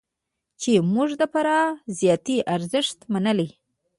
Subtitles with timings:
[0.61, 1.69] چې موږ د فرد
[1.99, 3.49] ذاتي ارزښت منلی.